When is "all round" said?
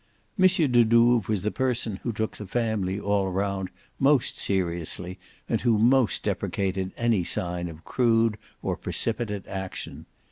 2.99-3.69